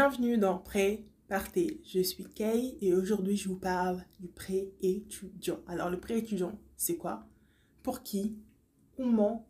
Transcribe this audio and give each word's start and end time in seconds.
Bienvenue 0.00 0.38
dans 0.38 0.58
Prêt, 0.58 1.02
Partez. 1.26 1.80
Je 1.84 1.98
suis 1.98 2.22
Kay 2.22 2.78
et 2.80 2.94
aujourd'hui 2.94 3.36
je 3.36 3.48
vous 3.48 3.58
parle 3.58 4.04
du 4.20 4.28
prêt 4.28 4.68
étudiant. 4.80 5.58
Alors 5.66 5.90
le 5.90 5.98
prêt 5.98 6.18
étudiant, 6.18 6.56
c'est 6.76 6.96
quoi? 6.96 7.26
Pour 7.82 8.04
qui? 8.04 8.38
Comment? 8.96 9.48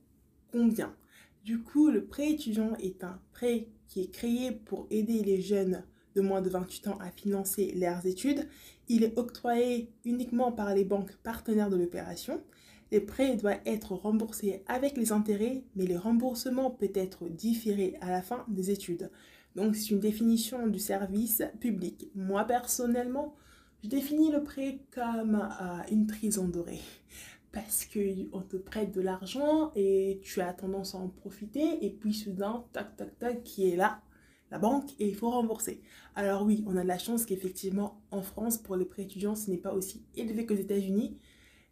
Combien? 0.51 0.97
Du 1.45 1.61
coup, 1.61 1.91
le 1.91 2.07
prêt 2.07 2.31
étudiant 2.31 2.75
est 2.77 3.05
un 3.05 3.21
prêt 3.31 3.69
qui 3.89 4.01
est 4.01 4.11
créé 4.11 4.53
pour 4.53 4.87
aider 4.89 5.23
les 5.23 5.43
jeunes 5.43 5.85
de 6.17 6.23
moins 6.23 6.41
de 6.41 6.49
28 6.49 6.89
ans 6.89 6.99
à 6.99 7.11
financer 7.11 7.75
leurs 7.77 8.07
études. 8.07 8.49
Il 8.89 9.05
est 9.05 9.19
octroyé 9.19 9.93
uniquement 10.07 10.51
par 10.51 10.75
les 10.75 10.87
banques 10.87 11.15
partenaires 11.19 11.69
de 11.69 11.77
l'opération. 11.77 12.43
Les 12.91 13.01
prêts 13.01 13.37
doivent 13.37 13.61
être 13.67 13.93
remboursés 13.93 14.63
avec 14.67 14.97
les 14.97 15.13
intérêts, 15.13 15.65
mais 15.77 15.85
les 15.85 15.99
remboursements 15.99 16.71
peuvent 16.71 16.89
être 16.95 17.29
différés 17.29 17.99
à 18.01 18.09
la 18.11 18.23
fin 18.23 18.47
des 18.49 18.71
études. 18.71 19.11
Donc 19.57 19.77
c'est 19.77 19.91
une 19.91 20.01
définition 20.01 20.67
du 20.67 20.79
service 20.79 21.43
public. 21.61 22.11
Moi 22.15 22.45
personnellement, 22.45 23.35
je 23.83 23.89
définis 23.89 24.31
le 24.31 24.43
prêt 24.43 24.81
comme 24.91 25.37
euh, 25.37 25.83
une 25.91 26.07
prison 26.07 26.49
dorée. 26.49 26.81
Parce 27.53 27.87
qu'on 27.87 28.41
te 28.43 28.57
prête 28.57 28.93
de 28.93 29.01
l'argent 29.01 29.73
et 29.75 30.21
tu 30.23 30.41
as 30.41 30.53
tendance 30.53 30.95
à 30.95 30.99
en 30.99 31.09
profiter 31.09 31.85
et 31.85 31.91
puis 31.91 32.13
soudain, 32.13 32.65
tac, 32.73 32.95
tac, 32.97 33.19
tac, 33.19 33.43
qui 33.43 33.71
est 33.71 33.77
là, 33.77 34.03
la 34.51 34.59
banque, 34.59 34.91
et 34.99 35.09
il 35.09 35.15
faut 35.15 35.31
rembourser. 35.31 35.81
Alors 36.15 36.43
oui, 36.45 36.63
on 36.67 36.77
a 36.77 36.83
de 36.83 36.89
la 36.89 36.99
chance 36.99 37.25
qu'effectivement 37.25 38.03
en 38.11 38.23
France, 38.23 38.59
pour 38.59 38.77
les 38.77 38.85
prêts 38.85 39.03
étudiants, 39.03 39.35
ce 39.35 39.51
n'est 39.51 39.59
pas 39.59 39.73
aussi 39.73 40.05
élevé 40.15 40.47
qu'aux 40.47 40.55
États-Unis. 40.55 41.19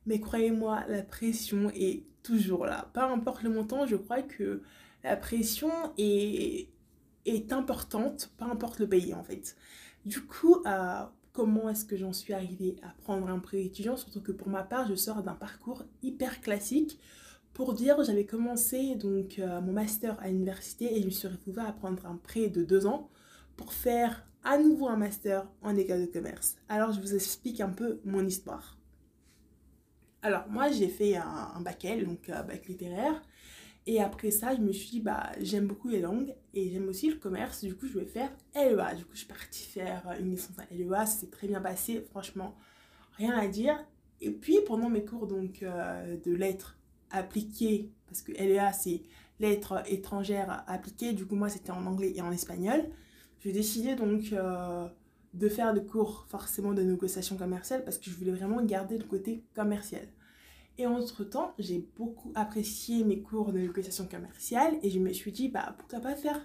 Mais 0.07 0.21
croyez-moi, 0.21 0.85
la 0.89 1.03
pression 1.03 1.71
est 1.75 2.05
toujours 2.23 2.65
là. 2.65 2.91
Peu 2.93 3.01
importe 3.01 3.43
le 3.43 3.51
montant, 3.51 3.87
je 3.87 3.97
crois 3.97 4.23
que 4.23 4.63
la 5.05 5.17
pression 5.17 5.71
est, 5.99 6.69
est 7.27 7.53
importante, 7.53 8.31
peu 8.39 8.45
importe 8.45 8.79
le 8.79 8.89
pays 8.89 9.15
en 9.15 9.23
fait. 9.23 9.57
Du 10.05 10.23
coup, 10.23 10.63
euh, 10.67 11.03
comment 11.33 11.69
est-ce 11.69 11.85
que 11.85 11.97
j'en 11.97 12.13
suis 12.13 12.33
arrivée 12.33 12.77
à 12.83 12.89
prendre 13.03 13.29
un 13.29 13.39
prêt 13.39 13.63
étudiant? 13.65 13.97
Surtout 13.97 14.23
que 14.23 14.33
pour 14.33 14.49
ma 14.49 14.63
part, 14.63 14.89
je 14.89 14.95
sors 14.95 15.23
d'un 15.23 15.35
parcours 15.35 15.85
hyper 16.03 16.41
classique. 16.41 16.99
Pour 17.53 17.75
dire, 17.75 18.03
j'avais 18.05 18.27
commencé 18.27 18.95
donc 18.97 19.39
euh, 19.39 19.61
mon 19.61 19.73
master 19.73 20.19
à 20.21 20.29
l'université 20.29 20.97
et 20.97 21.01
je 21.01 21.07
me 21.07 21.11
suis 21.11 21.29
retrouvée 21.29 21.63
à 21.63 21.73
prendre 21.73 22.07
un 22.07 22.17
prêt 22.17 22.49
de 22.49 22.65
deux 22.65 22.87
ans 22.87 23.11
pour 23.57 23.73
faire 23.73 24.27
à 24.45 24.59
nouveau 24.59 24.89
un 24.89 24.97
master 24.97 25.47
en 25.63 25.77
école 25.77 26.03
de 26.03 26.07
commerce. 26.07 26.57
Alors, 26.69 26.93
je 26.93 27.01
vous 27.01 27.15
explique 27.15 27.61
un 27.61 27.71
peu 27.71 28.01
mon 28.05 28.25
histoire. 28.25 28.79
Alors, 30.23 30.49
moi, 30.49 30.71
j'ai 30.71 30.89
fait 30.89 31.17
un, 31.17 31.61
bac 31.61 31.85
L, 31.85 32.07
donc 32.07 32.29
euh, 32.29 32.43
bac 32.43 32.67
littéraire. 32.67 33.23
Et 33.87 34.01
après 34.01 34.33
ça, 34.33 34.55
je 34.55 34.61
me 34.61 34.73
suis 34.73 34.91
dit, 34.91 35.01
bah, 35.01 35.31
j'aime 35.41 35.67
beaucoup 35.67 35.89
les 35.89 36.01
langues 36.01 36.35
et 36.55 36.71
j'aime 36.71 36.89
aussi 36.89 37.09
le 37.09 37.17
commerce. 37.17 37.65
Du 37.65 37.75
coup, 37.77 37.87
je 37.87 37.99
vais 37.99 38.05
faire 38.05 38.31
LEA. 38.55 38.95
Du 38.97 39.05
coup, 39.05 39.13
je 39.13 39.19
suis 39.19 39.27
partie 39.27 39.63
faire 39.63 40.03
une 40.19 40.31
licence 40.33 40.59
à 40.59 40.75
LEA. 40.75 41.07
C'est 41.07 41.31
très 41.31 41.47
bien 41.47 41.61
passé, 41.61 42.05
franchement, 42.11 42.57
rien 43.17 43.37
à 43.39 43.47
dire. 43.47 43.79
Et 44.21 44.31
puis, 44.31 44.59
pendant 44.67 44.89
mes 44.89 45.05
cours 45.05 45.29
donc, 45.29 45.63
euh, 45.63 46.17
de 46.25 46.33
lettres 46.33 46.77
appliquées, 47.11 47.91
parce 48.07 48.23
que 48.23 48.33
LEA, 48.33 48.73
c'est 48.73 49.03
lettres 49.39 49.83
étrangères 49.87 50.65
appliquées. 50.67 51.13
Du 51.13 51.25
coup, 51.25 51.37
moi, 51.37 51.49
c'était 51.49 51.71
en 51.71 51.87
anglais 51.87 52.13
et 52.17 52.23
en 52.23 52.33
espagnol. 52.33 52.85
J'ai 53.41 53.53
décidé 53.53 53.95
donc 53.95 54.33
euh, 54.33 54.89
de 55.35 55.49
faire 55.49 55.75
des 55.75 55.85
cours 55.85 56.27
forcément 56.29 56.73
de 56.73 56.83
négociation 56.83 57.37
commerciale 57.37 57.85
parce 57.85 57.99
que 57.99 58.11
je 58.11 58.17
voulais 58.17 58.33
vraiment 58.33 58.61
garder 58.65 58.99
le 58.99 59.05
côté 59.05 59.45
commercial. 59.55 60.09
Et 60.79 60.87
entre-temps, 60.87 61.55
j'ai 61.59 61.89
beaucoup 61.97 62.33
apprécié 62.35 63.05
mes 63.05 63.23
cours 63.23 63.53
de 63.53 63.59
négociation 63.59 64.07
commerciale 64.07 64.79
et 64.83 64.91
je 64.91 64.99
me 64.99 65.13
suis 65.13 65.33
dit, 65.33 65.49
bah, 65.49 65.75
pourquoi 65.79 66.01
pas 66.01 66.15
faire 66.15 66.41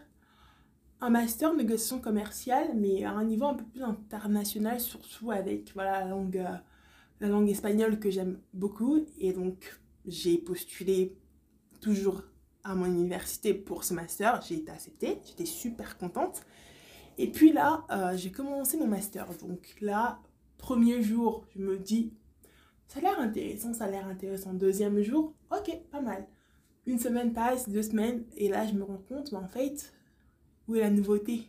un 1.02 1.10
master 1.10 1.52
de 1.52 1.58
négociation 1.58 2.00
commerciale, 2.00 2.72
mais 2.76 3.04
à 3.04 3.12
un 3.12 3.26
niveau 3.26 3.46
un 3.46 3.56
peu 3.56 3.66
plus 3.66 3.84
international, 3.84 4.80
surtout 4.80 5.32
avec 5.32 5.74
voilà, 5.74 6.02
la, 6.02 6.06
langue, 6.06 6.38
euh, 6.38 6.56
la 7.20 7.28
langue 7.28 7.50
espagnole 7.50 8.00
que 8.00 8.12
j'aime 8.12 8.40
beaucoup. 8.54 9.06
Et 9.18 9.34
donc, 9.34 9.80
j'ai 10.06 10.38
postulé 10.38 11.18
toujours 11.82 12.24
à 12.64 12.76
mon 12.76 12.86
université 12.86 13.54
pour 13.54 13.84
ce 13.84 13.94
master. 13.94 14.42
J'ai 14.48 14.56
été 14.56 14.72
acceptée, 14.72 15.20
j'étais 15.26 15.46
super 15.46 15.98
contente. 15.98 16.44
Et 17.18 17.32
puis 17.32 17.52
là, 17.52 17.86
euh, 17.92 18.16
j'ai 18.16 18.32
commencé 18.32 18.78
mon 18.78 18.88
master. 18.88 19.28
Donc 19.40 19.76
là, 19.82 20.20
premier 20.58 21.02
jour, 21.02 21.46
je 21.56 21.60
me 21.60 21.78
dis, 21.78 22.14
ça 22.92 23.00
a 23.00 23.04
l'air 23.04 23.20
intéressant, 23.22 23.74
ça 23.74 23.86
a 23.86 23.90
l'air 23.90 24.06
intéressant. 24.06 24.54
Deuxième 24.54 25.02
jour, 25.02 25.34
ok, 25.50 25.80
pas 25.92 26.02
mal. 26.02 26.28
Une 26.86 27.00
semaine 27.00 27.32
passe, 27.32 27.70
deux 27.70 27.84
semaines, 27.84 28.26
et 28.36 28.50
là 28.50 28.68
je 28.68 28.74
me 28.74 28.84
rends 28.84 29.02
compte, 29.08 29.32
mais 29.32 29.38
en 29.38 29.48
fait, 29.48 29.94
où 30.68 30.76
est 30.76 30.82
la 30.82 30.90
nouveauté? 30.90 31.46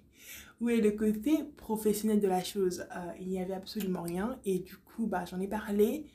Où 0.61 0.69
est 0.69 0.81
le 0.81 0.93
côté 0.93 1.43
professionnel 1.57 2.21
de 2.21 2.29
la 2.29 2.45
chose? 2.45 2.87
Euh, 2.95 3.13
Il 3.19 3.27
n'y 3.27 3.41
avait 3.41 3.55
absolument 3.55 4.03
rien, 4.03 4.39
et 4.45 4.61
du 4.61 4.77
coup, 4.77 5.09
bah, 5.09 5.25
j'en 5.25 5.41
ai 5.41 5.49
parlé 5.49 6.07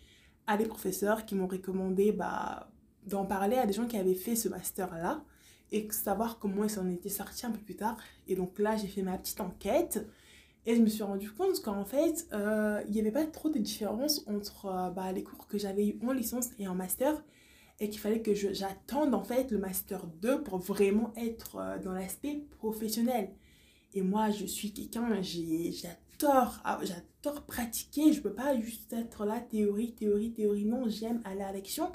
à 0.45 0.55
des 0.55 0.65
professeurs 0.65 1.25
qui 1.25 1.35
m'ont 1.35 1.47
recommandé 1.47 2.13
bah, 2.13 2.71
d'en 3.05 3.25
parler 3.25 3.57
à 3.57 3.65
des 3.65 3.73
gens 3.73 3.85
qui 3.85 3.97
avaient 3.97 4.15
fait 4.15 4.37
ce 4.37 4.47
master-là, 4.47 5.25
et 5.73 5.91
savoir 5.91 6.39
comment 6.39 6.63
ils 6.63 6.69
s'en 6.69 6.89
étaient 6.89 7.09
sortis 7.09 7.45
un 7.45 7.51
peu 7.51 7.59
plus 7.59 7.75
tard. 7.75 7.97
Et 8.29 8.35
donc 8.37 8.59
là, 8.59 8.77
j'ai 8.77 8.87
fait 8.87 9.01
ma 9.01 9.17
petite 9.17 9.41
enquête. 9.41 10.07
Et 10.67 10.75
je 10.75 10.81
me 10.81 10.87
suis 10.87 11.03
rendu 11.03 11.31
compte 11.31 11.61
qu'en 11.61 11.85
fait, 11.85 12.27
euh, 12.33 12.83
il 12.87 12.93
n'y 12.93 12.99
avait 12.99 13.11
pas 13.11 13.25
trop 13.25 13.49
de 13.49 13.57
différence 13.57 14.27
entre 14.27 14.65
euh, 14.65 14.89
bah, 14.89 15.13
les 15.13 15.23
cours 15.23 15.47
que 15.47 15.57
j'avais 15.57 15.87
eu 15.87 15.99
en 16.05 16.11
licence 16.11 16.49
et 16.59 16.67
en 16.67 16.75
master. 16.75 17.23
Et 17.79 17.89
qu'il 17.89 18.01
fallait 18.01 18.21
que 18.21 18.33
j'attende 18.33 19.13
en 19.13 19.23
fait 19.23 19.49
le 19.49 19.59
master 19.59 20.05
2 20.21 20.43
pour 20.43 20.57
vraiment 20.57 21.13
être 21.15 21.55
euh, 21.55 21.79
dans 21.79 21.93
l'aspect 21.93 22.43
professionnel. 22.57 23.31
Et 23.93 24.01
moi, 24.01 24.29
je 24.29 24.45
suis 24.45 24.73
quelqu'un, 24.73 25.21
j'adore, 25.21 26.59
ah, 26.65 26.81
j'adore 26.83 27.45
pratiquer. 27.45 28.11
Je 28.11 28.17
ne 28.17 28.23
peux 28.23 28.33
pas 28.33 28.59
juste 28.59 28.91
être 28.91 29.23
là, 29.23 29.39
théorie, 29.39 29.93
théorie, 29.93 30.33
théorie. 30.33 30.65
Non, 30.65 30.89
j'aime 30.89 31.21
aller 31.23 31.43
à 31.43 31.53
l'action. 31.53 31.93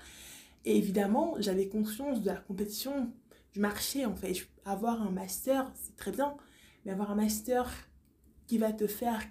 Et 0.64 0.78
évidemment, 0.78 1.34
j'avais 1.40 1.68
conscience 1.68 2.22
de 2.22 2.28
la 2.28 2.36
compétition 2.36 3.12
du 3.52 3.60
marché 3.60 4.06
en 4.06 4.16
fait. 4.16 4.48
Avoir 4.64 5.02
un 5.02 5.10
master, 5.10 5.70
c'est 5.74 5.94
très 5.96 6.10
bien. 6.10 6.34
Mais 6.86 6.92
avoir 6.92 7.10
un 7.10 7.16
master 7.16 7.70
qui 8.52 8.58
va 8.58 8.70
te 8.70 8.86
faire 8.86 9.22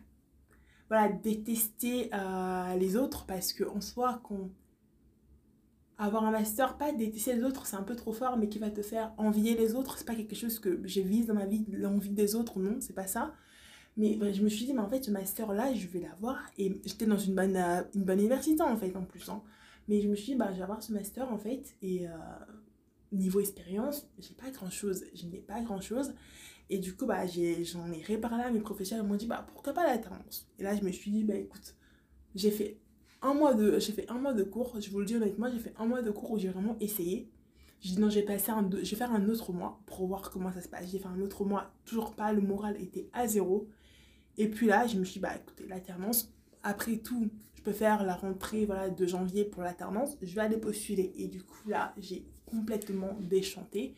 voilà, 0.90 1.10
détester 1.10 2.10
euh, 2.12 2.76
les 2.78 2.98
autres 2.98 3.28
parce 3.28 3.54
que 3.54 3.64
en 3.66 3.80
soi, 3.80 4.20
qu'on 4.24 4.50
avoir 6.00 6.24
un 6.24 6.32
master, 6.32 6.76
pas 6.80 6.92
détester 6.92 7.36
les 7.36 7.44
autres, 7.44 7.68
c'est 7.68 7.76
un 7.76 7.84
peu 7.84 7.96
trop 7.96 8.14
fort, 8.14 8.36
mais 8.38 8.50
qui 8.50 8.58
va 8.58 8.72
te 8.72 8.82
faire 8.82 9.14
envier 9.18 9.56
les 9.56 9.76
autres, 9.76 10.00
c'est 10.00 10.08
pas 10.08 10.16
quelque 10.16 10.34
chose 10.34 10.58
que 10.58 10.82
je 10.86 11.02
vise 11.02 11.28
dans 11.28 11.36
ma 11.36 11.46
vie, 11.46 11.64
l'envie 11.72 12.10
des 12.10 12.34
autres, 12.34 12.58
non, 12.60 12.78
c'est 12.80 12.96
pas 12.96 13.06
ça. 13.06 13.36
Mais 13.96 14.18
je 14.34 14.42
me 14.42 14.50
suis 14.50 14.66
dit, 14.66 14.74
mais 14.74 14.80
en 14.80 14.90
fait, 14.90 15.04
ce 15.04 15.12
master-là, 15.12 15.72
je 15.76 15.86
vais 15.86 16.00
l'avoir. 16.00 16.40
Et 16.58 16.82
j'étais 16.84 17.06
dans 17.06 17.20
une 17.20 17.36
bonne, 17.36 17.58
euh, 17.58 17.84
une 17.94 18.04
bonne 18.04 18.18
université, 18.18 18.64
en 18.64 18.76
fait, 18.76 18.96
en 18.96 19.04
plus. 19.04 19.30
Hein. 19.30 19.44
Mais 19.88 20.02
je 20.02 20.08
me 20.08 20.16
suis 20.16 20.32
dit, 20.32 20.36
bah, 20.36 20.50
je 20.52 20.58
vais 20.58 20.64
avoir 20.64 20.82
ce 20.82 20.94
master, 20.94 21.32
en 21.32 21.38
fait. 21.38 21.76
Et 21.84 22.08
euh, 22.08 22.12
niveau 23.12 23.40
expérience, 23.40 24.10
j'ai 24.18 24.34
pas 24.34 24.50
grand-chose. 24.50 25.04
Je 25.14 25.28
n'ai 25.28 25.42
pas 25.42 25.62
grand-chose. 25.62 26.16
Et 26.72 26.80
du 26.80 26.96
coup, 26.96 27.06
bah, 27.06 27.26
j'en 27.28 27.92
ai, 27.92 28.02
réparé 28.02 28.42
à 28.42 28.50
mes 28.50 28.62
professeurs. 28.62 29.04
Ils 29.04 29.08
m'ont 29.08 29.18
dit, 29.18 29.28
bah, 29.28 29.46
pourquoi 29.54 29.74
pas 29.74 29.86
l'alternance 29.86 30.48
Et 30.58 30.64
là, 30.64 30.74
je 30.74 30.82
me 30.84 30.92
suis 30.92 31.12
dit, 31.12 31.26
bah, 31.26 31.36
écoute, 31.36 31.76
j'ai 32.34 32.50
fait 32.50 32.80
un 33.22 33.34
mois 33.34 33.54
de, 33.54 33.78
j'ai 33.78 33.92
fait 33.92 34.10
un 34.10 34.18
mois 34.18 34.34
de 34.34 34.44
cours. 34.44 34.80
Je 34.80 34.90
vous 34.90 35.00
le 35.00 35.06
dis 35.06 35.18
honnêtement, 35.18 35.50
j'ai 35.52 35.60
fait 35.60 35.74
un 35.78 35.86
mois 35.86 36.02
de 36.02 36.10
cours 36.12 36.32
où 36.32 36.40
j'ai 36.40 36.48
vraiment 36.48 36.78
essayé. 36.80 37.30
J'ai 37.82 37.96
dit, 37.96 38.00
non, 38.00 38.08
un, 38.08 38.10
je 38.12 38.90
vais 38.90 38.96
faire 38.96 39.12
un 39.12 39.28
autre 39.28 39.52
mois 39.52 39.82
pour 39.86 40.08
voir 40.08 40.32
comment 40.32 40.50
ça 40.54 40.62
se 40.62 40.70
passe. 40.70 40.90
J'ai 40.90 41.00
fait 41.00 41.10
un 41.10 41.20
autre 41.20 41.44
mois, 41.44 41.74
toujours 41.84 42.14
pas, 42.14 42.32
le 42.32 42.42
moral 42.42 42.82
était 42.82 43.10
à 43.12 43.28
zéro. 43.28 43.68
Et 44.38 44.48
puis 44.48 44.68
là, 44.68 44.88
je 44.88 44.98
me 44.98 45.04
suis 45.04 45.16
dit, 45.16 45.20
bah, 45.20 45.36
écoutez, 45.36 45.68
l'alternance, 45.68 46.34
après 46.64 46.96
tout, 46.98 47.30
je 47.56 47.62
peux 47.64 47.74
faire 47.74 48.06
la 48.06 48.16
rentrée 48.16 48.66
voilà, 48.66 48.90
de 48.90 49.06
janvier 49.06 49.44
pour 49.44 49.62
l'alternance. 49.62 50.16
Je 50.22 50.34
vais 50.34 50.42
aller 50.42 50.58
postuler. 50.58 51.12
Et 51.18 51.28
du 51.28 51.44
coup, 51.44 51.68
là, 51.68 51.94
j'ai 51.98 52.26
complètement 52.46 53.18
déchanté 53.20 53.94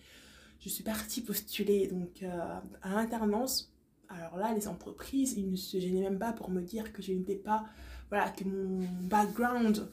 je 0.63 0.69
suis 0.69 0.83
partie 0.83 1.21
postuler 1.21 1.87
donc 1.87 2.23
euh, 2.23 2.59
à 2.81 2.95
l'alternance. 2.95 3.73
Alors 4.07 4.37
là, 4.37 4.53
les 4.53 4.67
entreprises, 4.67 5.33
ils 5.37 5.49
ne 5.51 5.55
se 5.55 5.77
gênaient 5.77 6.01
même 6.01 6.19
pas 6.19 6.31
pour 6.33 6.49
me 6.49 6.61
dire 6.61 6.93
que 6.93 7.01
je 7.01 7.11
n'étais 7.11 7.35
pas, 7.35 7.65
voilà, 8.09 8.29
que 8.29 8.45
mon 8.45 8.87
background 9.01 9.89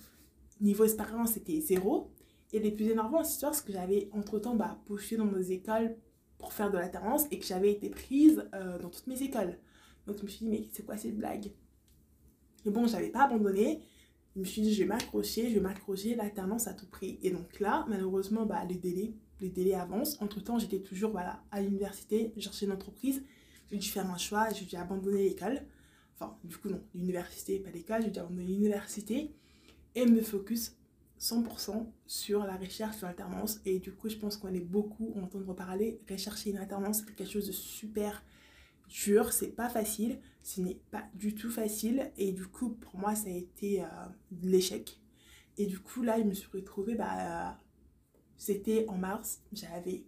niveau 0.60 0.84
expérience 0.84 1.36
était 1.36 1.60
zéro. 1.60 2.12
Et 2.52 2.60
les 2.60 2.70
plus 2.70 2.86
énervants, 2.90 3.24
c'est 3.24 3.40
parce 3.40 3.62
que 3.62 3.72
j'avais 3.72 4.10
entre-temps 4.12 4.54
bah, 4.54 4.80
postulé 4.86 5.18
dans 5.18 5.26
nos 5.26 5.40
écoles 5.40 5.96
pour 6.38 6.52
faire 6.52 6.70
de 6.70 6.78
l'alternance 6.78 7.26
et 7.30 7.38
que 7.38 7.46
j'avais 7.46 7.72
été 7.72 7.90
prise 7.90 8.44
euh, 8.54 8.78
dans 8.78 8.90
toutes 8.90 9.06
mes 9.06 9.22
écoles. 9.22 9.58
Donc 10.06 10.18
je 10.18 10.22
me 10.22 10.28
suis 10.28 10.44
dit, 10.46 10.50
mais 10.50 10.68
c'est 10.72 10.84
quoi 10.84 10.96
cette 10.96 11.16
blague? 11.16 11.52
Mais 12.64 12.70
bon, 12.70 12.86
j'avais 12.86 13.10
pas 13.10 13.24
abandonné. 13.24 13.82
Je 14.34 14.40
me 14.40 14.44
suis 14.44 14.62
dit, 14.62 14.72
je 14.72 14.82
vais 14.82 14.88
m'accrocher, 14.88 15.48
je 15.48 15.54
vais 15.54 15.60
m'accrocher 15.60 16.14
l'alternance 16.14 16.68
à 16.68 16.74
tout 16.74 16.86
prix. 16.86 17.18
Et 17.22 17.30
donc 17.30 17.58
là, 17.58 17.84
malheureusement, 17.88 18.46
bah, 18.46 18.64
les 18.68 18.76
délais 18.76 19.14
les 19.40 19.50
délais 19.50 19.74
avancent. 19.74 20.20
Entre-temps, 20.20 20.58
j'étais 20.58 20.80
toujours 20.80 21.10
voilà, 21.10 21.42
à 21.50 21.60
l'université, 21.60 22.32
j'ai 22.36 22.42
cherché 22.42 22.66
une 22.66 22.72
entreprise, 22.72 23.22
j'ai 23.70 23.78
dû 23.78 23.88
faire 23.88 24.08
un 24.10 24.18
choix, 24.18 24.48
j'ai 24.50 24.64
dû 24.64 24.76
abandonner 24.76 25.24
l'école. 25.24 25.62
Enfin, 26.14 26.36
du 26.44 26.56
coup, 26.56 26.68
non, 26.68 26.82
l'université, 26.94 27.58
pas 27.58 27.70
l'école, 27.70 28.02
j'ai 28.02 28.10
dû 28.10 28.18
abandonner 28.18 28.46
l'université 28.46 29.34
et 29.94 30.06
me 30.06 30.20
focus 30.20 30.76
100% 31.20 31.86
sur 32.06 32.44
la 32.44 32.56
recherche, 32.56 32.96
sur 32.96 33.06
l'alternance. 33.06 33.60
Et 33.66 33.78
du 33.78 33.92
coup, 33.92 34.08
je 34.08 34.16
pense 34.16 34.36
qu'on 34.36 34.52
est 34.54 34.60
beaucoup 34.60 35.12
entendre 35.22 35.54
parler. 35.54 36.00
Rechercher 36.10 36.50
une 36.50 36.58
alternance, 36.58 36.98
c'est 36.98 37.14
quelque 37.14 37.30
chose 37.30 37.46
de 37.46 37.52
super 37.52 38.24
jure, 38.88 39.32
c'est 39.32 39.54
pas 39.54 39.68
facile. 39.68 40.20
Ce 40.42 40.60
n'est 40.60 40.80
pas 40.90 41.04
du 41.14 41.34
tout 41.34 41.50
facile. 41.50 42.10
Et 42.16 42.32
du 42.32 42.46
coup, 42.46 42.70
pour 42.70 42.98
moi, 42.98 43.14
ça 43.14 43.28
a 43.28 43.32
été 43.32 43.82
euh, 43.82 43.86
l'échec. 44.42 44.98
Et 45.58 45.66
du 45.66 45.78
coup, 45.78 46.02
là, 46.02 46.18
je 46.18 46.24
me 46.24 46.32
suis 46.32 46.48
retrouvée, 46.52 46.94
bah, 46.94 47.58
c'était 48.40 48.86
en 48.88 48.96
mars, 48.96 49.42
j'avais 49.52 50.02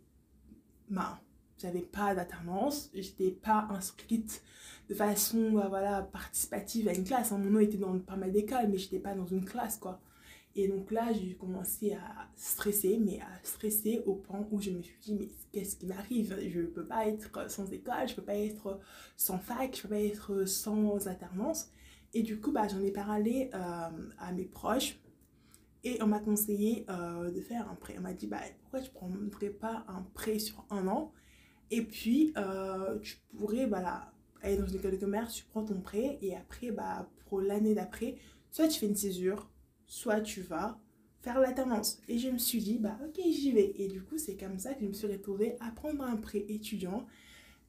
bah, 0.88 1.20
j'avais 1.58 1.82
pas 1.82 2.14
d'alternance, 2.14 2.90
j'étais 2.94 3.30
pas 3.30 3.68
inscrite 3.70 4.42
de 4.88 4.94
façon 4.94 5.52
bah, 5.52 5.66
voilà, 5.68 6.00
participative 6.00 6.88
à 6.88 6.94
une 6.94 7.04
classe. 7.04 7.30
Mon 7.30 7.38
nom 7.50 7.60
était 7.60 7.76
dans 7.76 7.98
pas 7.98 8.16
mal 8.16 8.32
d'écoles, 8.32 8.68
mais 8.70 8.78
j'étais 8.78 8.98
pas 8.98 9.14
dans 9.14 9.26
une 9.26 9.44
classe, 9.44 9.76
quoi. 9.76 10.00
Et 10.56 10.66
donc 10.66 10.90
là, 10.90 11.12
j'ai 11.12 11.34
commencé 11.34 11.92
à 11.92 12.28
stresser, 12.34 12.98
mais 12.98 13.20
à 13.20 13.44
stresser 13.44 14.02
au 14.06 14.14
point 14.14 14.46
où 14.50 14.60
je 14.60 14.70
me 14.70 14.80
suis 14.80 14.98
dit, 15.02 15.14
mais 15.14 15.28
qu'est-ce 15.52 15.76
qui 15.76 15.86
m'arrive? 15.86 16.34
Je 16.48 16.60
ne 16.60 16.66
peux 16.66 16.86
pas 16.86 17.06
être 17.06 17.50
sans 17.50 17.70
école, 17.70 18.06
je 18.06 18.12
ne 18.12 18.16
peux 18.16 18.24
pas 18.24 18.36
être 18.36 18.80
sans 19.18 19.38
fac, 19.38 19.74
je 19.74 19.78
ne 19.78 19.82
peux 19.82 19.88
pas 19.90 20.00
être 20.00 20.46
sans 20.46 21.06
alternance. 21.06 21.68
Et 22.14 22.22
du 22.22 22.40
coup, 22.40 22.50
bah, 22.50 22.66
j'en 22.66 22.80
ai 22.80 22.92
parlé 22.92 23.50
euh, 23.52 24.10
à 24.18 24.32
mes 24.32 24.44
proches 24.44 24.98
et 25.84 26.02
on 26.02 26.06
m'a 26.06 26.20
conseillé 26.20 26.86
euh, 26.88 27.30
de 27.30 27.40
faire 27.40 27.68
un 27.70 27.74
prêt. 27.74 27.96
On 27.98 28.02
m'a 28.02 28.12
dit, 28.12 28.26
bah, 28.26 28.40
pourquoi 28.60 28.80
tu 28.80 28.90
ne 28.90 28.94
prendrais 28.94 29.50
pas 29.50 29.84
un 29.88 30.02
prêt 30.14 30.38
sur 30.38 30.64
un 30.70 30.86
an? 30.86 31.12
Et 31.70 31.82
puis, 31.82 32.32
euh, 32.36 32.98
tu 33.00 33.16
pourrais 33.36 33.66
voilà, 33.66 34.12
aller 34.42 34.56
dans 34.56 34.66
une 34.66 34.76
école 34.76 34.92
de 34.92 34.96
commerce, 34.96 35.34
tu 35.34 35.44
prends 35.44 35.64
ton 35.64 35.80
prêt 35.80 36.18
et 36.22 36.36
après, 36.36 36.70
bah, 36.70 37.08
pour 37.26 37.40
l'année 37.40 37.74
d'après, 37.74 38.16
soit 38.50 38.68
tu 38.68 38.78
fais 38.78 38.86
une 38.86 38.96
césure, 38.96 39.50
soit 39.86 40.20
tu 40.20 40.42
vas 40.42 40.78
faire 41.22 41.40
l'alternance. 41.40 42.00
Et 42.08 42.18
je 42.18 42.28
me 42.28 42.38
suis 42.38 42.58
dit, 42.60 42.78
bah 42.78 42.98
ok, 43.04 43.20
j'y 43.24 43.52
vais. 43.52 43.72
Et 43.76 43.88
du 43.88 44.02
coup, 44.02 44.18
c'est 44.18 44.36
comme 44.36 44.58
ça 44.58 44.74
que 44.74 44.82
je 44.82 44.88
me 44.88 44.92
suis 44.92 45.06
retrouvée 45.06 45.56
à 45.60 45.70
prendre 45.70 46.02
un 46.04 46.16
prêt 46.16 46.44
étudiant. 46.48 47.06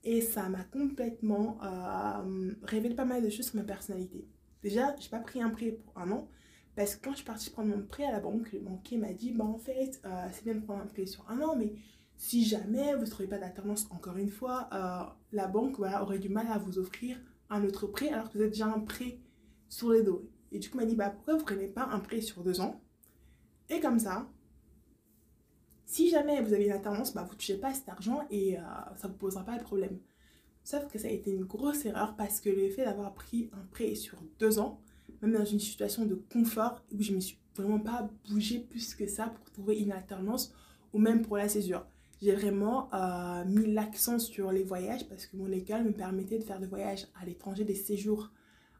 Et 0.03 0.21
ça 0.21 0.49
m'a 0.49 0.63
complètement 0.65 1.57
euh, 1.63 2.51
révélé 2.63 2.95
pas 2.95 3.05
mal 3.05 3.23
de 3.23 3.29
choses 3.29 3.47
sur 3.47 3.55
ma 3.55 3.63
personnalité. 3.63 4.27
Déjà, 4.61 4.95
j'ai 4.99 5.09
pas 5.09 5.19
pris 5.19 5.41
un 5.41 5.49
prêt 5.49 5.71
pour 5.71 5.97
un 5.97 6.11
an. 6.11 6.27
Parce 6.75 6.95
que 6.95 7.03
quand 7.03 7.11
je 7.11 7.17
suis 7.17 7.25
partie 7.25 7.49
prendre 7.51 7.75
mon 7.75 7.85
prêt 7.85 8.05
à 8.05 8.11
la 8.11 8.19
banque, 8.19 8.51
le 8.51 8.59
banquier 8.59 8.97
m'a 8.97 9.13
dit, 9.13 9.31
bah 9.31 9.45
en 9.45 9.57
fait, 9.57 10.01
euh, 10.05 10.27
c'est 10.31 10.43
bien 10.43 10.55
de 10.55 10.61
prendre 10.61 10.81
un 10.81 10.87
prêt 10.87 11.05
sur 11.05 11.29
un 11.29 11.39
an, 11.41 11.55
mais 11.55 11.73
si 12.17 12.43
jamais 12.43 12.95
vous 12.95 13.01
ne 13.01 13.09
trouvez 13.09 13.27
pas 13.27 13.37
d'alternance, 13.37 13.87
encore 13.91 14.17
une 14.17 14.29
fois, 14.29 14.69
euh, 14.73 15.03
la 15.31 15.47
banque 15.47 15.77
voilà, 15.77 16.01
aurait 16.01 16.19
du 16.19 16.29
mal 16.29 16.47
à 16.47 16.57
vous 16.57 16.79
offrir 16.79 17.17
un 17.49 17.63
autre 17.63 17.85
prêt 17.87 18.09
alors 18.09 18.29
que 18.29 18.37
vous 18.37 18.41
avez 18.41 18.49
déjà 18.49 18.67
un 18.67 18.79
prêt 18.79 19.19
sur 19.69 19.91
les 19.91 20.03
dos. 20.03 20.29
Et 20.51 20.59
du 20.59 20.69
coup, 20.69 20.77
il 20.77 20.81
m'a 20.81 20.85
dit, 20.85 20.95
bah, 20.95 21.09
pourquoi 21.09 21.33
vous 21.33 21.41
ne 21.41 21.45
prenez 21.45 21.67
pas 21.67 21.85
un 21.85 21.99
prêt 21.99 22.21
sur 22.21 22.43
deux 22.43 22.59
ans? 22.59 22.81
Et 23.69 23.79
comme 23.79 23.99
ça, 23.99 24.29
si 25.85 26.09
jamais 26.09 26.41
vous 26.41 26.53
avez 26.53 26.65
une 26.65 26.71
alternance, 26.71 27.13
bah, 27.13 27.23
vous 27.23 27.33
ne 27.33 27.37
touchez 27.37 27.57
pas 27.57 27.73
cet 27.73 27.89
argent 27.89 28.25
et 28.31 28.57
euh, 28.57 28.61
ça 28.95 29.07
ne 29.07 29.13
vous 29.13 29.19
posera 29.19 29.43
pas 29.43 29.57
de 29.57 29.63
problème. 29.63 29.99
Sauf 30.63 30.87
que 30.87 30.97
ça 30.97 31.07
a 31.07 31.11
été 31.11 31.31
une 31.31 31.43
grosse 31.43 31.85
erreur 31.85 32.15
parce 32.15 32.39
que 32.39 32.49
le 32.49 32.69
fait 32.69 32.85
d'avoir 32.85 33.13
pris 33.13 33.49
un 33.53 33.65
prêt 33.71 33.95
sur 33.95 34.17
deux 34.39 34.59
ans, 34.59 34.81
même 35.21 35.33
dans 35.33 35.45
une 35.45 35.59
situation 35.59 36.05
de 36.05 36.15
confort 36.15 36.83
où 36.91 37.01
je 37.01 37.11
ne 37.11 37.15
me 37.17 37.21
suis 37.21 37.37
vraiment 37.55 37.79
pas 37.79 38.09
bougé 38.29 38.59
plus 38.59 38.95
que 38.95 39.07
ça 39.07 39.27
pour 39.27 39.51
trouver 39.51 39.79
une 39.79 39.91
alternance 39.91 40.53
ou 40.91 40.99
même 40.99 41.21
pour 41.21 41.37
la 41.37 41.49
césure. 41.49 41.85
J'ai 42.21 42.33
vraiment 42.33 42.89
euh, 42.93 43.43
mis 43.45 43.73
l'accent 43.73 44.17
sur 44.17 44.51
les 44.51 44.63
voyages 44.63 45.07
parce 45.09 45.25
que 45.25 45.35
mon 45.35 45.51
école 45.51 45.83
me 45.83 45.91
permettait 45.91 46.39
de 46.39 46.43
faire 46.43 46.59
des 46.59 46.67
voyages 46.67 47.07
à 47.21 47.25
l'étranger, 47.25 47.65
des 47.65 47.75
séjours 47.75 48.31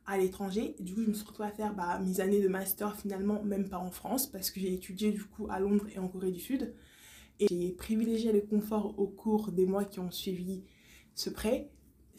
à 0.06 0.18
l'étranger. 0.18 0.76
Du 0.80 0.94
coup, 0.94 1.02
je 1.04 1.10
me 1.10 1.14
suis 1.14 1.26
retrouvée 1.26 1.50
à 1.50 1.52
faire 1.52 1.74
bah, 1.74 2.00
mes 2.00 2.22
années 2.22 2.42
de 2.42 2.48
master 2.48 2.96
finalement, 2.96 3.44
même 3.44 3.68
pas 3.68 3.80
en 3.80 3.92
France, 3.92 4.28
parce 4.28 4.50
que 4.52 4.60
j'ai 4.60 4.74
étudié 4.74 5.12
du 5.12 5.24
coup 5.24 5.48
à 5.50 5.60
Londres 5.60 5.86
et 5.94 6.00
en 6.00 6.08
Corée 6.08 6.32
du 6.32 6.40
Sud. 6.40 6.74
Et 7.40 7.48
j'ai 7.50 7.72
privilégié 7.72 8.32
le 8.32 8.42
confort 8.42 8.98
au 8.98 9.08
cours 9.08 9.52
des 9.52 9.66
mois 9.66 9.86
qui 9.86 10.00
ont 10.00 10.12
suivi 10.12 10.64
ce 11.16 11.30
prêt. 11.30 11.70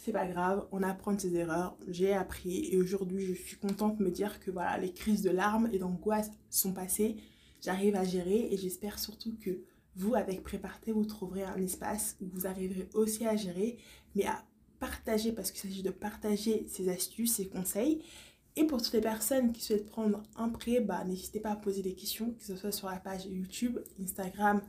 C'est 0.05 0.13
pas 0.13 0.27
grave, 0.27 0.67
on 0.71 0.83
apprend 0.83 1.19
ses 1.19 1.35
erreurs, 1.35 1.79
j'ai 1.89 2.13
appris 2.13 2.69
et 2.71 2.77
aujourd'hui 2.77 3.25
je 3.25 3.33
suis 3.33 3.57
contente 3.57 3.97
de 3.97 4.05
me 4.05 4.11
dire 4.11 4.39
que 4.39 4.51
voilà, 4.51 4.77
les 4.77 4.93
crises 4.93 5.23
de 5.23 5.31
larmes 5.31 5.71
et 5.73 5.79
d'angoisse 5.79 6.31
sont 6.51 6.75
passées, 6.75 7.17
j'arrive 7.63 7.97
à 7.97 8.05
gérer 8.05 8.49
et 8.51 8.59
j'espère 8.59 8.99
surtout 8.99 9.35
que 9.41 9.63
vous, 9.97 10.15
avec 10.15 10.43
Préparté, 10.43 10.93
vous 10.93 11.07
trouverez 11.07 11.45
un 11.45 11.57
espace 11.57 12.19
où 12.21 12.27
vous 12.27 12.47
arriverez 12.47 12.87
aussi 12.93 13.25
à 13.25 13.35
gérer, 13.35 13.79
mais 14.15 14.27
à 14.27 14.45
partager, 14.79 15.33
parce 15.33 15.51
qu'il 15.51 15.71
s'agit 15.71 15.83
de 15.83 15.91
partager 15.91 16.67
ses 16.69 16.91
astuces, 16.91 17.37
ses 17.37 17.49
conseils. 17.49 18.03
Et 18.57 18.65
pour 18.65 18.83
toutes 18.83 18.93
les 18.93 19.01
personnes 19.01 19.53
qui 19.53 19.63
souhaitent 19.63 19.87
prendre 19.87 20.23
un 20.37 20.51
prêt, 20.51 20.81
bah, 20.81 21.03
n'hésitez 21.05 21.41
pas 21.41 21.53
à 21.53 21.57
poser 21.57 21.81
des 21.81 21.95
questions, 21.95 22.35
que 22.35 22.45
ce 22.45 22.57
soit 22.57 22.73
sur 22.73 22.91
la 22.91 22.99
page 22.99 23.25
YouTube, 23.25 23.79
Instagram 24.03 24.61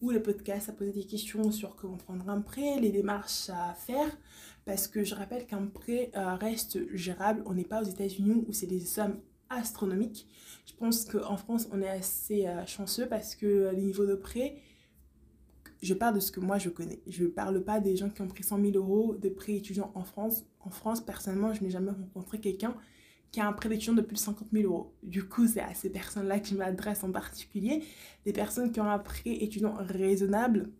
ou 0.00 0.10
le 0.10 0.22
podcast, 0.22 0.68
à 0.68 0.72
poser 0.72 0.92
des 0.92 1.04
questions 1.04 1.50
sur 1.50 1.76
comment 1.76 1.96
prendre 1.96 2.28
un 2.28 2.40
prêt, 2.40 2.78
les 2.80 2.90
démarches 2.90 3.50
à 3.50 3.74
faire. 3.74 4.16
Parce 4.64 4.86
que 4.86 5.04
je 5.04 5.14
rappelle 5.14 5.46
qu'un 5.46 5.66
prêt 5.66 6.10
euh, 6.16 6.34
reste 6.34 6.78
gérable. 6.94 7.42
On 7.46 7.54
n'est 7.54 7.64
pas 7.64 7.82
aux 7.82 7.86
États-Unis 7.86 8.44
où 8.46 8.52
c'est 8.52 8.66
des 8.66 8.80
sommes 8.80 9.20
astronomiques. 9.50 10.26
Je 10.66 10.74
pense 10.74 11.04
qu'en 11.04 11.36
France, 11.36 11.68
on 11.72 11.80
est 11.80 11.88
assez 11.88 12.46
euh, 12.46 12.66
chanceux 12.66 13.06
parce 13.08 13.34
que 13.34 13.70
les 13.74 13.82
niveaux 13.82 14.06
de 14.06 14.14
prêt 14.14 14.62
je 15.80 15.94
parle 15.94 16.16
de 16.16 16.20
ce 16.20 16.32
que 16.32 16.40
moi 16.40 16.58
je 16.58 16.68
connais. 16.70 17.00
Je 17.06 17.24
ne 17.24 17.28
parle 17.28 17.62
pas 17.62 17.80
des 17.80 17.96
gens 17.96 18.10
qui 18.10 18.22
ont 18.22 18.26
pris 18.26 18.42
100 18.42 18.60
000 18.60 18.76
euros 18.76 19.14
de 19.14 19.28
prêt 19.28 19.54
étudiant 19.54 19.92
en 19.94 20.02
France. 20.02 20.44
En 20.60 20.70
France, 20.70 21.00
personnellement, 21.00 21.52
je 21.52 21.62
n'ai 21.62 21.70
jamais 21.70 21.90
rencontré 21.90 22.40
quelqu'un 22.40 22.74
qui 23.30 23.40
a 23.40 23.46
un 23.46 23.52
prêt 23.52 23.68
d'étudiant 23.68 23.94
de 23.94 24.02
plus 24.02 24.14
de 24.14 24.20
50 24.20 24.48
000 24.52 24.64
euros. 24.64 24.94
Du 25.02 25.28
coup, 25.28 25.46
c'est 25.46 25.60
à 25.60 25.74
ces 25.74 25.90
personnes-là 25.90 26.40
que 26.40 26.48
je 26.48 26.54
m'adresse 26.54 27.04
en 27.04 27.12
particulier. 27.12 27.84
Des 28.24 28.32
personnes 28.32 28.72
qui 28.72 28.80
ont 28.80 28.90
un 28.90 28.98
prêt 28.98 29.30
étudiant 29.42 29.74
raisonnable, 29.78 30.70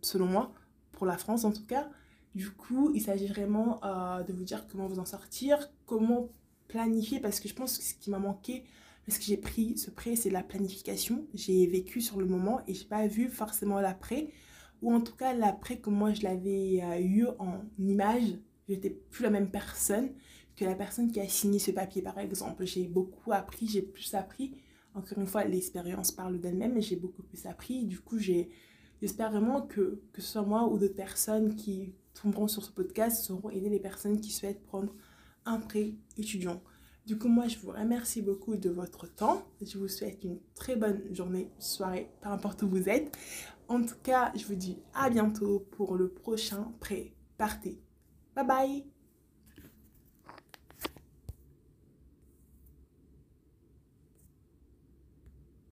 selon 0.00 0.26
moi, 0.26 0.54
pour 0.92 1.06
la 1.06 1.18
France 1.18 1.44
en 1.44 1.52
tout 1.52 1.66
cas. 1.66 1.90
Du 2.34 2.50
coup, 2.50 2.90
il 2.94 3.00
s'agit 3.00 3.26
vraiment 3.26 3.80
euh, 3.84 4.22
de 4.22 4.32
vous 4.32 4.44
dire 4.44 4.66
comment 4.68 4.86
vous 4.86 4.98
en 4.98 5.04
sortir, 5.04 5.70
comment 5.86 6.30
planifier, 6.68 7.20
parce 7.20 7.40
que 7.40 7.48
je 7.48 7.54
pense 7.54 7.78
que 7.78 7.84
ce 7.84 7.94
qui 7.94 8.10
m'a 8.10 8.18
manqué 8.18 8.64
parce 9.06 9.18
que 9.18 9.24
j'ai 9.24 9.36
pris 9.36 9.76
ce 9.76 9.90
prêt, 9.90 10.16
c'est 10.16 10.30
la 10.30 10.42
planification. 10.42 11.26
J'ai 11.34 11.66
vécu 11.66 12.00
sur 12.00 12.18
le 12.18 12.26
moment 12.26 12.60
et 12.66 12.74
j'ai 12.74 12.86
pas 12.86 13.06
vu 13.06 13.28
forcément 13.28 13.80
l'après. 13.80 14.30
Ou 14.82 14.92
en 14.94 15.00
tout 15.00 15.14
cas, 15.14 15.34
l'après, 15.34 15.78
comme 15.78 15.94
moi 15.94 16.12
je 16.12 16.22
l'avais 16.22 16.80
euh, 16.82 17.00
eu 17.00 17.26
en 17.38 17.60
image, 17.78 18.38
j'étais 18.68 18.90
plus 18.90 19.22
la 19.22 19.30
même 19.30 19.50
personne 19.50 20.10
que 20.56 20.64
la 20.64 20.74
personne 20.74 21.10
qui 21.10 21.20
a 21.20 21.28
signé 21.28 21.58
ce 21.58 21.70
papier, 21.70 22.02
par 22.02 22.18
exemple. 22.18 22.64
J'ai 22.64 22.86
beaucoup 22.86 23.32
appris, 23.32 23.66
j'ai 23.66 23.82
plus 23.82 24.14
appris. 24.14 24.56
Encore 24.94 25.18
une 25.18 25.26
fois, 25.26 25.44
l'expérience 25.44 26.12
parle 26.12 26.38
d'elle-même, 26.40 26.74
mais 26.74 26.82
j'ai 26.82 26.96
beaucoup 26.96 27.22
plus 27.22 27.46
appris. 27.46 27.84
Du 27.84 27.98
coup, 27.98 28.18
j'espère 28.18 29.30
vraiment 29.30 29.62
que, 29.62 30.00
que 30.12 30.22
ce 30.22 30.32
soit 30.32 30.42
moi 30.42 30.68
ou 30.68 30.78
d'autres 30.78 30.94
personnes 30.94 31.56
qui 31.56 31.94
tomberont 32.14 32.46
sur 32.46 32.64
ce 32.64 32.70
podcast 32.70 33.24
sauront 33.24 33.50
aider 33.50 33.68
les 33.68 33.80
personnes 33.80 34.20
qui 34.20 34.30
souhaitent 34.30 34.62
prendre 34.62 34.94
un 35.44 35.58
prêt 35.58 35.94
étudiant. 36.16 36.62
Du 37.06 37.18
coup, 37.18 37.28
moi, 37.28 37.48
je 37.48 37.58
vous 37.58 37.70
remercie 37.70 38.22
beaucoup 38.22 38.56
de 38.56 38.70
votre 38.70 39.06
temps. 39.06 39.44
Je 39.60 39.76
vous 39.76 39.88
souhaite 39.88 40.24
une 40.24 40.38
très 40.54 40.76
bonne 40.76 41.02
journée, 41.12 41.50
soirée, 41.58 42.10
peu 42.22 42.28
importe 42.30 42.62
où 42.62 42.68
vous 42.68 42.88
êtes. 42.88 43.14
En 43.68 43.82
tout 43.82 43.98
cas, 44.02 44.32
je 44.36 44.46
vous 44.46 44.54
dis 44.54 44.78
à 44.94 45.10
bientôt 45.10 45.66
pour 45.72 45.96
le 45.96 46.08
prochain 46.08 46.72
pré 46.80 47.14
Partez. 47.36 47.82
Bye 48.34 48.46
bye 48.46 48.93